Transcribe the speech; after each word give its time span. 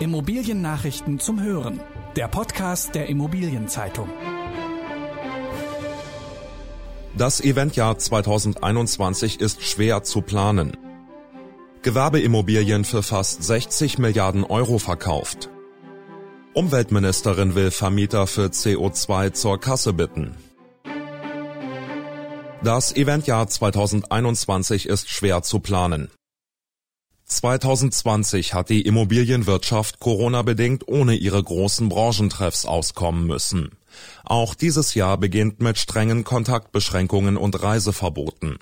Immobiliennachrichten 0.00 1.18
zum 1.18 1.42
Hören. 1.42 1.78
Der 2.16 2.26
Podcast 2.26 2.94
der 2.94 3.10
Immobilienzeitung. 3.10 4.08
Das 7.18 7.42
Eventjahr 7.42 7.98
2021 7.98 9.42
ist 9.42 9.62
schwer 9.62 10.02
zu 10.02 10.22
planen. 10.22 10.74
Gewerbeimmobilien 11.82 12.84
für 12.86 13.02
fast 13.02 13.42
60 13.42 13.98
Milliarden 13.98 14.44
Euro 14.44 14.78
verkauft. 14.78 15.50
Umweltministerin 16.54 17.54
will 17.54 17.70
Vermieter 17.70 18.26
für 18.26 18.46
CO2 18.46 19.34
zur 19.34 19.60
Kasse 19.60 19.92
bitten. 19.92 20.34
Das 22.64 22.96
Eventjahr 22.96 23.46
2021 23.48 24.86
ist 24.86 25.10
schwer 25.10 25.42
zu 25.42 25.60
planen. 25.60 26.10
2020 27.30 28.54
hat 28.54 28.70
die 28.70 28.82
Immobilienwirtschaft 28.82 30.00
Corona-bedingt 30.00 30.88
ohne 30.88 31.14
ihre 31.14 31.40
großen 31.40 31.88
Branchentreffs 31.88 32.64
auskommen 32.64 33.24
müssen. 33.24 33.70
Auch 34.24 34.54
dieses 34.54 34.94
Jahr 34.94 35.16
beginnt 35.16 35.60
mit 35.60 35.78
strengen 35.78 36.24
Kontaktbeschränkungen 36.24 37.36
und 37.36 37.62
Reiseverboten. 37.62 38.58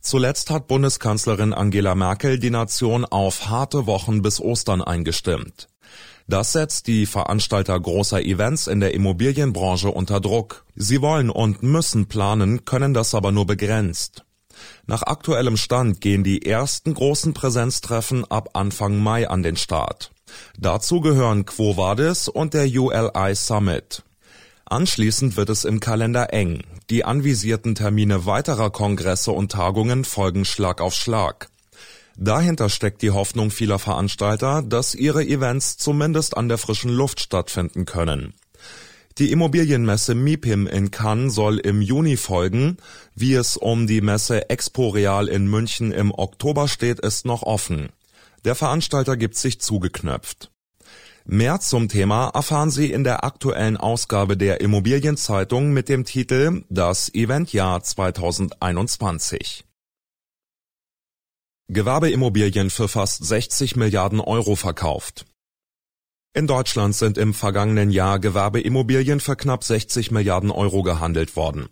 Zuletzt 0.00 0.50
hat 0.50 0.66
Bundeskanzlerin 0.66 1.52
Angela 1.52 1.94
Merkel 1.94 2.40
die 2.40 2.50
Nation 2.50 3.04
auf 3.04 3.48
harte 3.48 3.86
Wochen 3.86 4.22
bis 4.22 4.40
Ostern 4.40 4.82
eingestimmt. 4.82 5.68
Das 6.26 6.52
setzt 6.52 6.88
die 6.88 7.06
Veranstalter 7.06 7.78
großer 7.78 8.22
Events 8.22 8.66
in 8.66 8.80
der 8.80 8.92
Immobilienbranche 8.92 9.88
unter 9.88 10.20
Druck. 10.20 10.64
Sie 10.74 11.00
wollen 11.00 11.30
und 11.30 11.62
müssen 11.62 12.06
planen, 12.06 12.64
können 12.64 12.92
das 12.92 13.14
aber 13.14 13.30
nur 13.30 13.46
begrenzt. 13.46 14.24
Nach 14.86 15.02
aktuellem 15.02 15.56
Stand 15.56 16.00
gehen 16.00 16.24
die 16.24 16.44
ersten 16.46 16.94
großen 16.94 17.34
Präsenztreffen 17.34 18.24
ab 18.30 18.50
Anfang 18.54 18.98
Mai 18.98 19.28
an 19.28 19.42
den 19.42 19.56
Start. 19.56 20.10
Dazu 20.58 21.00
gehören 21.00 21.46
Quo 21.46 21.76
Vadis 21.76 22.28
und 22.28 22.54
der 22.54 22.66
ULI 22.66 23.34
Summit. 23.34 24.02
Anschließend 24.64 25.36
wird 25.36 25.50
es 25.50 25.64
im 25.64 25.80
Kalender 25.80 26.32
eng. 26.32 26.62
Die 26.90 27.04
anvisierten 27.04 27.74
Termine 27.74 28.26
weiterer 28.26 28.70
Kongresse 28.70 29.32
und 29.32 29.52
Tagungen 29.52 30.04
folgen 30.04 30.44
Schlag 30.44 30.80
auf 30.80 30.94
Schlag. 30.94 31.48
Dahinter 32.16 32.68
steckt 32.68 33.02
die 33.02 33.10
Hoffnung 33.10 33.50
vieler 33.50 33.78
Veranstalter, 33.78 34.62
dass 34.62 34.94
ihre 34.94 35.24
Events 35.24 35.76
zumindest 35.76 36.36
an 36.36 36.48
der 36.48 36.58
frischen 36.58 36.90
Luft 36.90 37.20
stattfinden 37.20 37.84
können. 37.84 38.34
Die 39.20 39.32
Immobilienmesse 39.32 40.14
MIPIM 40.14 40.66
in 40.66 40.90
Cannes 40.90 41.34
soll 41.34 41.58
im 41.58 41.82
Juni 41.82 42.16
folgen. 42.16 42.78
Wie 43.14 43.34
es 43.34 43.58
um 43.58 43.86
die 43.86 44.00
Messe 44.00 44.48
Expo 44.48 44.88
Real 44.88 45.28
in 45.28 45.46
München 45.46 45.92
im 45.92 46.10
Oktober 46.10 46.68
steht, 46.68 47.00
ist 47.00 47.26
noch 47.26 47.42
offen. 47.42 47.90
Der 48.46 48.54
Veranstalter 48.54 49.18
gibt 49.18 49.36
sich 49.36 49.60
zugeknöpft. 49.60 50.50
Mehr 51.26 51.60
zum 51.60 51.90
Thema 51.90 52.30
erfahren 52.30 52.70
Sie 52.70 52.90
in 52.90 53.04
der 53.04 53.22
aktuellen 53.22 53.76
Ausgabe 53.76 54.38
der 54.38 54.62
Immobilienzeitung 54.62 55.70
mit 55.72 55.90
dem 55.90 56.06
Titel 56.06 56.64
Das 56.70 57.12
Eventjahr 57.12 57.82
2021. 57.82 59.66
Gewerbeimmobilien 61.68 62.70
für 62.70 62.88
fast 62.88 63.22
60 63.22 63.76
Milliarden 63.76 64.20
Euro 64.20 64.56
verkauft. 64.56 65.26
In 66.32 66.46
Deutschland 66.46 66.94
sind 66.94 67.18
im 67.18 67.34
vergangenen 67.34 67.90
Jahr 67.90 68.20
Gewerbeimmobilien 68.20 69.18
für 69.18 69.34
knapp 69.34 69.64
60 69.64 70.12
Milliarden 70.12 70.52
Euro 70.52 70.84
gehandelt 70.84 71.34
worden. 71.34 71.68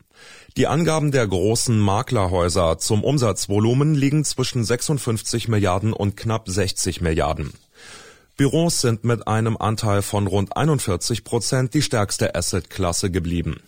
Die 0.56 0.66
Angaben 0.66 1.12
der 1.12 1.28
großen 1.28 1.78
Maklerhäuser 1.78 2.76
zum 2.78 3.04
Umsatzvolumen 3.04 3.94
liegen 3.94 4.24
zwischen 4.24 4.64
56 4.64 5.46
Milliarden 5.46 5.92
und 5.92 6.16
knapp 6.16 6.48
60 6.48 7.00
Milliarden. 7.00 7.52
Büros 8.36 8.80
sind 8.80 9.04
mit 9.04 9.28
einem 9.28 9.56
Anteil 9.56 10.02
von 10.02 10.26
rund 10.26 10.56
41 10.56 11.22
Prozent 11.22 11.72
die 11.74 11.82
stärkste 11.82 12.34
Assetklasse 12.34 13.12
geblieben. 13.12 13.60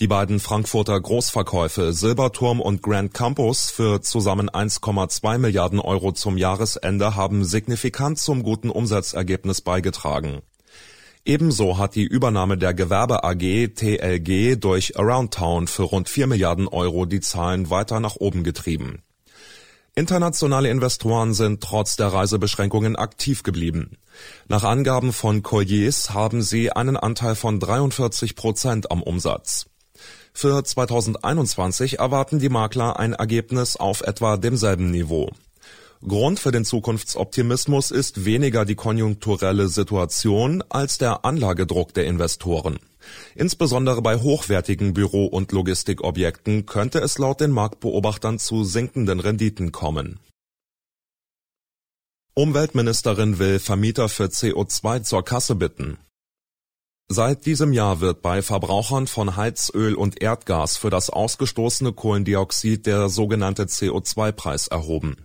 Die 0.00 0.08
beiden 0.08 0.40
Frankfurter 0.40 0.98
Großverkäufe 0.98 1.92
Silberturm 1.92 2.62
und 2.62 2.82
Grand 2.82 3.12
Campus 3.12 3.68
für 3.68 4.00
zusammen 4.00 4.48
1,2 4.48 5.36
Milliarden 5.36 5.78
Euro 5.78 6.12
zum 6.12 6.38
Jahresende 6.38 7.16
haben 7.16 7.44
signifikant 7.44 8.18
zum 8.18 8.42
guten 8.42 8.70
Umsatzergebnis 8.70 9.60
beigetragen. 9.60 10.40
Ebenso 11.26 11.76
hat 11.76 11.96
die 11.96 12.06
Übernahme 12.06 12.56
der 12.56 12.72
Gewerbe 12.72 13.24
AG 13.24 13.74
TLG 13.74 14.56
durch 14.58 14.98
Aroundtown 14.98 15.68
für 15.68 15.82
rund 15.82 16.08
4 16.08 16.28
Milliarden 16.28 16.66
Euro 16.66 17.04
die 17.04 17.20
Zahlen 17.20 17.68
weiter 17.68 18.00
nach 18.00 18.16
oben 18.16 18.42
getrieben. 18.42 19.02
Internationale 19.94 20.70
Investoren 20.70 21.34
sind 21.34 21.62
trotz 21.62 21.96
der 21.96 22.06
Reisebeschränkungen 22.06 22.96
aktiv 22.96 23.42
geblieben. 23.42 23.98
Nach 24.48 24.64
Angaben 24.64 25.12
von 25.12 25.42
Colliers 25.42 26.14
haben 26.14 26.40
sie 26.40 26.72
einen 26.72 26.96
Anteil 26.96 27.34
von 27.34 27.60
43 27.60 28.34
Prozent 28.34 28.90
am 28.90 29.02
Umsatz. 29.02 29.66
Für 30.32 30.62
2021 30.62 31.98
erwarten 31.98 32.38
die 32.38 32.48
Makler 32.48 32.98
ein 32.98 33.12
Ergebnis 33.12 33.76
auf 33.76 34.00
etwa 34.00 34.36
demselben 34.36 34.90
Niveau. 34.90 35.30
Grund 36.06 36.40
für 36.40 36.50
den 36.50 36.64
Zukunftsoptimismus 36.64 37.90
ist 37.90 38.24
weniger 38.24 38.64
die 38.64 38.74
konjunkturelle 38.74 39.68
Situation 39.68 40.64
als 40.70 40.96
der 40.96 41.26
Anlagedruck 41.26 41.92
der 41.92 42.06
Investoren. 42.06 42.78
Insbesondere 43.34 44.00
bei 44.00 44.16
hochwertigen 44.16 44.94
Büro- 44.94 45.26
und 45.26 45.52
Logistikobjekten 45.52 46.64
könnte 46.64 47.00
es 47.00 47.18
laut 47.18 47.40
den 47.40 47.50
Marktbeobachtern 47.50 48.38
zu 48.38 48.64
sinkenden 48.64 49.20
Renditen 49.20 49.72
kommen. 49.72 50.20
Umweltministerin 52.32 53.38
will 53.38 53.58
Vermieter 53.58 54.08
für 54.08 54.26
CO2 54.26 55.02
zur 55.02 55.22
Kasse 55.22 55.54
bitten. 55.54 55.98
Seit 57.12 57.44
diesem 57.44 57.72
Jahr 57.72 58.00
wird 58.00 58.22
bei 58.22 58.40
Verbrauchern 58.40 59.08
von 59.08 59.34
Heizöl 59.34 59.96
und 59.96 60.22
Erdgas 60.22 60.76
für 60.76 60.90
das 60.90 61.10
ausgestoßene 61.10 61.92
Kohlendioxid 61.92 62.86
der 62.86 63.08
sogenannte 63.08 63.64
CO2-Preis 63.64 64.68
erhoben. 64.68 65.16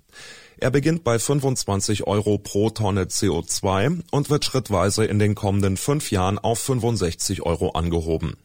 Er 0.58 0.72
beginnt 0.72 1.04
bei 1.04 1.20
25 1.20 2.08
Euro 2.08 2.40
pro 2.40 2.72
Tonne 2.72 3.04
CO2 3.04 4.02
und 4.10 4.32
wird 4.32 4.46
schrittweise 4.46 5.06
in 5.06 5.20
den 5.20 5.36
kommenden 5.36 5.78
fünf 5.78 6.10
Jahren 6.10 6.40
auf 6.40 6.58
65 6.58 7.44
Euro 7.44 7.70
angehoben. 7.74 8.36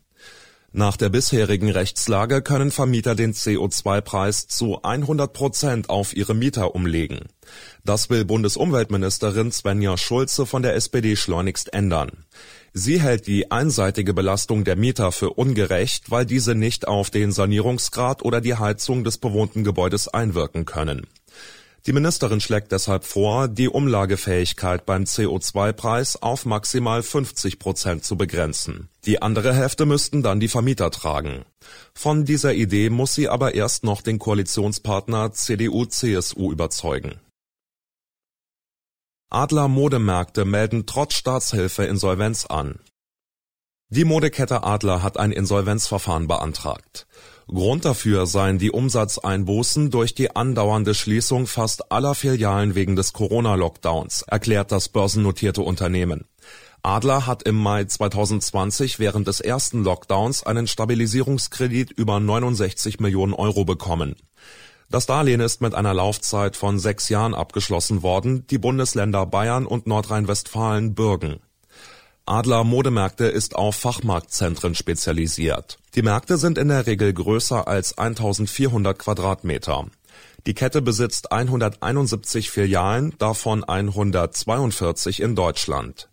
Nach 0.72 0.98
der 0.98 1.08
bisherigen 1.08 1.70
Rechtslage 1.70 2.42
können 2.42 2.70
Vermieter 2.70 3.14
den 3.14 3.32
CO2-Preis 3.32 4.48
zu 4.48 4.82
100 4.82 5.32
Prozent 5.32 5.88
auf 5.88 6.14
ihre 6.14 6.34
Mieter 6.34 6.74
umlegen. 6.74 7.20
Das 7.84 8.10
will 8.10 8.26
Bundesumweltministerin 8.26 9.50
Svenja 9.50 9.96
Schulze 9.96 10.44
von 10.44 10.62
der 10.62 10.74
SPD 10.76 11.16
schleunigst 11.16 11.72
ändern. 11.72 12.24
Sie 12.72 13.00
hält 13.00 13.26
die 13.26 13.50
einseitige 13.50 14.14
Belastung 14.14 14.62
der 14.62 14.76
Mieter 14.76 15.10
für 15.10 15.31
ungerecht, 15.31 16.10
weil 16.10 16.25
diese 16.25 16.54
nicht 16.54 16.86
auf 16.86 17.10
den 17.10 17.32
Sanierungsgrad 17.32 18.22
oder 18.25 18.41
die 18.41 18.54
Heizung 18.54 19.03
des 19.03 19.19
bewohnten 19.19 19.64
Gebäudes 19.64 20.06
einwirken 20.06 20.66
können. 20.66 21.06
Die 21.86 21.92
Ministerin 21.92 22.41
schlägt 22.41 22.72
deshalb 22.72 23.04
vor, 23.04 23.48
die 23.48 23.69
Umlagefähigkeit 23.69 24.84
beim 24.84 25.04
CO2-Preis 25.04 26.20
auf 26.22 26.44
maximal 26.44 27.03
50 27.03 27.59
Prozent 27.59 28.04
zu 28.04 28.16
begrenzen. 28.16 28.91
Die 29.06 29.22
andere 29.22 29.54
Hälfte 29.54 29.86
müssten 29.86 30.22
dann 30.22 30.41
die 30.41 30.48
Vermieter 30.48 30.91
tragen. 30.91 31.47
Von 31.94 32.26
dieser 32.26 32.53
Idee 32.53 32.91
muss 32.91 33.14
sie 33.14 33.28
aber 33.28 33.54
erst 33.54 33.82
noch 33.82 34.03
den 34.03 34.19
Koalitionspartner 34.19 35.32
CDU-CSU 35.32 36.53
überzeugen. 36.53 37.19
Adler 39.32 39.68
Modemärkte 39.68 40.44
melden 40.44 40.86
trotz 40.86 41.14
Staatshilfe 41.14 41.84
Insolvenz 41.84 42.46
an. 42.46 42.80
Die 43.88 44.04
Modekette 44.04 44.64
Adler 44.64 45.04
hat 45.04 45.18
ein 45.18 45.30
Insolvenzverfahren 45.30 46.26
beantragt. 46.26 47.06
Grund 47.46 47.84
dafür 47.84 48.26
seien 48.26 48.58
die 48.58 48.72
Umsatzeinbußen 48.72 49.91
durch 49.91 50.16
die 50.16 50.34
andauernde 50.34 50.94
Schließung 50.94 51.46
fast 51.46 51.92
aller 51.92 52.16
Filialen 52.16 52.74
wegen 52.74 52.96
des 52.96 53.12
Corona-Lockdowns, 53.12 54.22
erklärt 54.22 54.72
das 54.72 54.88
börsennotierte 54.88 55.62
Unternehmen. 55.62 56.24
Adler 56.82 57.28
hat 57.28 57.44
im 57.44 57.54
Mai 57.54 57.84
2020 57.84 58.98
während 58.98 59.28
des 59.28 59.38
ersten 59.38 59.84
Lockdowns 59.84 60.42
einen 60.42 60.66
Stabilisierungskredit 60.66 61.92
über 61.92 62.18
69 62.18 62.98
Millionen 62.98 63.34
Euro 63.34 63.65
bekommen. 63.65 64.16
Das 64.91 65.07
Darlehen 65.07 65.41
ist 65.41 65.60
mit 65.60 65.77
einer 65.77 65.95
Laufzeit 65.95 66.57
von 66.57 66.81
sechs 66.81 67.09
Jahren 67.09 67.33
abgeschlossen 67.33 68.03
worden, 68.03 68.45
die 68.48 68.59
Bundesländer 68.59 69.25
Bayern 69.25 69.65
und 69.65 69.87
Nordrhein-Westfalen 69.87 70.97
bürgen. 70.97 71.39
Adler 72.27 72.65
Modemärkte 72.65 73.27
ist 73.27 73.54
auf 73.54 73.77
Fachmarktzentren 73.77 74.75
spezialisiert. 74.75 75.78
Die 75.95 76.03
Märkte 76.03 76.39
sind 76.39 76.59
in 76.59 76.69
der 76.69 76.87
Regel 76.87 77.13
größer 77.13 77.69
als 77.69 77.98
1400 77.98 78.98
Quadratmeter. 78.98 79.87
Die 80.47 80.54
Kette 80.54 80.83
besitzt 80.83 81.31
171 81.31 82.51
Filialen, 82.51 83.15
davon 83.19 83.63
142 83.63 85.21
in 85.21 85.37
Deutschland. 85.37 86.09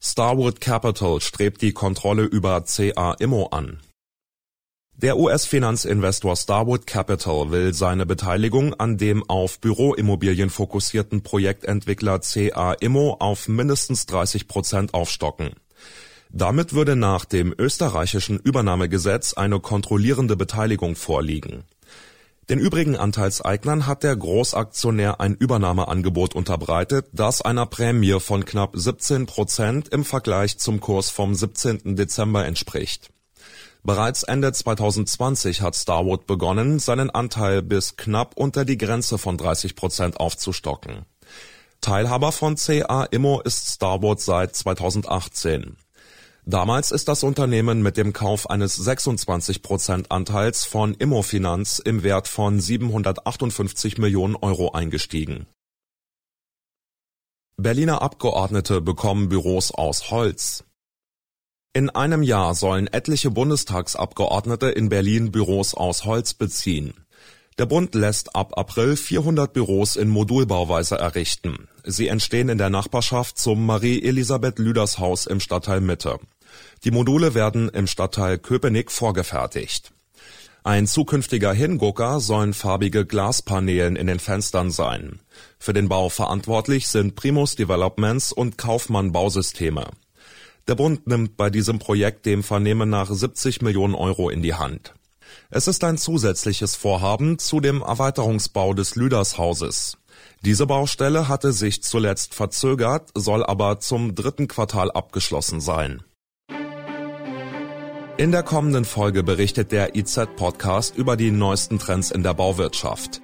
Starwood 0.00 0.60
Capital 0.60 1.20
strebt 1.20 1.60
die 1.60 1.72
Kontrolle 1.72 2.24
über 2.24 2.64
CA 2.64 3.12
Immo 3.18 3.46
an. 3.46 3.80
Der 4.94 5.16
US-Finanzinvestor 5.16 6.36
Starwood 6.36 6.86
Capital 6.86 7.50
will 7.50 7.74
seine 7.74 8.06
Beteiligung 8.06 8.74
an 8.74 8.98
dem 8.98 9.28
auf 9.28 9.58
Büroimmobilien 9.58 10.50
fokussierten 10.50 11.22
Projektentwickler 11.22 12.20
CA 12.20 12.74
Immo 12.74 13.16
auf 13.18 13.48
mindestens 13.48 14.06
30 14.06 14.46
Prozent 14.46 14.94
aufstocken. 14.94 15.54
Damit 16.30 16.72
würde 16.72 16.94
nach 16.94 17.24
dem 17.24 17.54
österreichischen 17.58 18.38
Übernahmegesetz 18.38 19.32
eine 19.32 19.60
kontrollierende 19.60 20.36
Beteiligung 20.36 20.94
vorliegen. 20.94 21.64
Den 22.48 22.58
übrigen 22.58 22.96
Anteilseignern 22.96 23.86
hat 23.86 24.02
der 24.02 24.14
Großaktionär 24.14 25.20
ein 25.20 25.34
Übernahmeangebot 25.34 26.34
unterbreitet, 26.34 27.06
das 27.12 27.40
einer 27.40 27.66
Prämie 27.66 28.20
von 28.20 28.44
knapp 28.44 28.72
17 28.74 29.26
Prozent 29.26 29.88
im 29.88 30.04
Vergleich 30.04 30.58
zum 30.58 30.80
Kurs 30.80 31.10
vom 31.10 31.34
17. 31.34 31.96
Dezember 31.96 32.44
entspricht. 32.44 33.10
Bereits 33.84 34.22
Ende 34.22 34.52
2020 34.52 35.60
hat 35.60 35.74
Starwood 35.74 36.26
begonnen, 36.26 36.78
seinen 36.78 37.10
Anteil 37.10 37.62
bis 37.62 37.96
knapp 37.96 38.36
unter 38.36 38.64
die 38.64 38.78
Grenze 38.78 39.18
von 39.18 39.36
30 39.36 39.74
Prozent 39.74 40.20
aufzustocken. 40.20 41.04
Teilhaber 41.80 42.30
von 42.30 42.54
CA 42.54 43.04
Immo 43.04 43.40
ist 43.40 43.74
Starwood 43.74 44.20
seit 44.20 44.54
2018. 44.54 45.76
Damals 46.44 46.92
ist 46.92 47.08
das 47.08 47.24
Unternehmen 47.24 47.82
mit 47.82 47.96
dem 47.96 48.12
Kauf 48.12 48.50
eines 48.50 48.76
26 48.76 49.62
Prozent 49.62 50.12
Anteils 50.12 50.64
von 50.64 50.94
Immofinanz 50.94 51.80
im 51.80 52.04
Wert 52.04 52.28
von 52.28 52.60
758 52.60 53.98
Millionen 53.98 54.36
Euro 54.36 54.72
eingestiegen. 54.72 55.46
Berliner 57.56 58.00
Abgeordnete 58.00 58.80
bekommen 58.80 59.28
Büros 59.28 59.72
aus 59.72 60.10
Holz. 60.10 60.64
In 61.74 61.88
einem 61.88 62.22
Jahr 62.22 62.54
sollen 62.54 62.86
etliche 62.86 63.30
Bundestagsabgeordnete 63.30 64.66
in 64.66 64.90
Berlin 64.90 65.32
Büros 65.32 65.72
aus 65.72 66.04
Holz 66.04 66.34
beziehen. 66.34 66.92
Der 67.56 67.64
Bund 67.64 67.94
lässt 67.94 68.36
ab 68.36 68.58
April 68.58 68.94
400 68.94 69.54
Büros 69.54 69.96
in 69.96 70.10
Modulbauweise 70.10 70.98
errichten. 70.98 71.68
Sie 71.82 72.08
entstehen 72.08 72.50
in 72.50 72.58
der 72.58 72.68
Nachbarschaft 72.68 73.38
zum 73.38 73.64
Marie-Elisabeth-Lüders-Haus 73.64 75.24
im 75.24 75.40
Stadtteil 75.40 75.80
Mitte. 75.80 76.18
Die 76.84 76.90
Module 76.90 77.32
werden 77.32 77.70
im 77.70 77.86
Stadtteil 77.86 78.36
Köpenick 78.36 78.92
vorgefertigt. 78.92 79.92
Ein 80.64 80.86
zukünftiger 80.86 81.54
Hingucker 81.54 82.20
sollen 82.20 82.52
farbige 82.52 83.06
Glaspaneelen 83.06 83.96
in 83.96 84.08
den 84.08 84.18
Fenstern 84.18 84.70
sein. 84.70 85.20
Für 85.58 85.72
den 85.72 85.88
Bau 85.88 86.10
verantwortlich 86.10 86.88
sind 86.88 87.16
Primus 87.16 87.56
Developments 87.56 88.30
und 88.30 88.58
Kaufmann 88.58 89.10
Bausysteme. 89.12 89.86
Der 90.68 90.76
Bund 90.76 91.06
nimmt 91.06 91.36
bei 91.36 91.50
diesem 91.50 91.78
Projekt 91.78 92.24
dem 92.24 92.42
Vernehmen 92.42 92.88
nach 92.88 93.10
70 93.10 93.62
Millionen 93.62 93.94
Euro 93.94 94.30
in 94.30 94.42
die 94.42 94.54
Hand. 94.54 94.94
Es 95.50 95.66
ist 95.66 95.82
ein 95.82 95.98
zusätzliches 95.98 96.76
Vorhaben 96.76 97.38
zu 97.38 97.60
dem 97.60 97.82
Erweiterungsbau 97.82 98.74
des 98.74 98.94
Lüdershauses. 98.94 99.96
Diese 100.44 100.66
Baustelle 100.66 101.28
hatte 101.28 101.52
sich 101.52 101.82
zuletzt 101.82 102.34
verzögert, 102.34 103.10
soll 103.14 103.44
aber 103.44 103.80
zum 103.80 104.14
dritten 104.14 104.46
Quartal 104.46 104.90
abgeschlossen 104.90 105.60
sein. 105.60 106.02
In 108.18 108.30
der 108.30 108.42
kommenden 108.42 108.84
Folge 108.84 109.22
berichtet 109.22 109.72
der 109.72 109.96
IZ-Podcast 109.96 110.96
über 110.96 111.16
die 111.16 111.30
neuesten 111.30 111.78
Trends 111.78 112.10
in 112.10 112.22
der 112.22 112.34
Bauwirtschaft. 112.34 113.20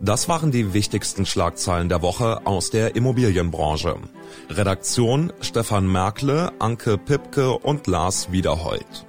Das 0.00 0.28
waren 0.28 0.50
die 0.50 0.74
wichtigsten 0.74 1.24
Schlagzeilen 1.24 1.88
der 1.88 2.02
Woche 2.02 2.46
aus 2.46 2.70
der 2.70 2.96
Immobilienbranche. 2.96 3.96
Redaktion 4.50 5.32
Stefan 5.40 5.90
Merkle, 5.90 6.52
Anke 6.58 6.98
Pipke 6.98 7.52
und 7.52 7.86
Lars 7.86 8.30
Wiederhold. 8.30 9.06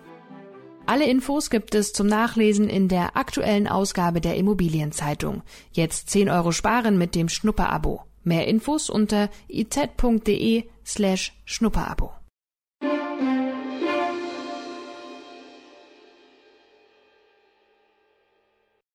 Alle 0.85 1.05
Infos 1.05 1.49
gibt 1.49 1.73
es 1.73 1.93
zum 1.93 2.07
Nachlesen 2.07 2.69
in 2.69 2.87
der 2.87 3.17
aktuellen 3.17 3.67
Ausgabe 3.67 4.21
der 4.21 4.35
Immobilienzeitung. 4.35 5.41
Jetzt 5.71 6.09
10 6.11 6.29
Euro 6.29 6.51
sparen 6.51 6.97
mit 6.97 7.15
dem 7.15 7.27
Schnupperabo. 7.27 8.03
Mehr 8.23 8.47
Infos 8.47 8.89
unter 8.89 9.29
iz.de 9.47 10.63
slash 10.85 11.33
Schnupperabo. 11.45 12.11